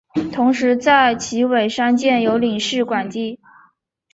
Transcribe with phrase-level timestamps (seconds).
[0.33, 3.39] 同时在旗尾山建有领事官邸。